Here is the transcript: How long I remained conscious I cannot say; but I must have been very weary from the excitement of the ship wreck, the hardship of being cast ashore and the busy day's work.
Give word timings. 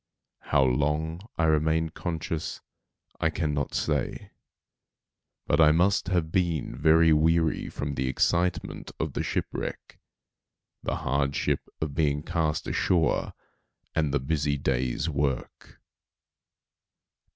How 0.39 0.63
long 0.63 1.21
I 1.37 1.43
remained 1.43 1.93
conscious 1.93 2.59
I 3.19 3.29
cannot 3.29 3.75
say; 3.75 4.31
but 5.45 5.61
I 5.61 5.71
must 5.71 6.07
have 6.07 6.31
been 6.31 6.75
very 6.75 7.13
weary 7.13 7.69
from 7.69 7.93
the 7.93 8.07
excitement 8.07 8.89
of 8.99 9.13
the 9.13 9.21
ship 9.21 9.45
wreck, 9.51 9.99
the 10.81 10.95
hardship 11.05 11.69
of 11.79 11.93
being 11.93 12.23
cast 12.23 12.65
ashore 12.65 13.35
and 13.93 14.11
the 14.11 14.19
busy 14.19 14.57
day's 14.57 15.07
work. 15.07 15.79